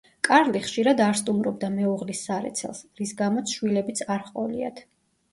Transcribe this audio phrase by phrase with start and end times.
[0.25, 4.83] კარლი ხშირად არ სტუმრობდა მეუღლის სარეცელს, რის გამოც შვილებიც არ ჰყოლიათ.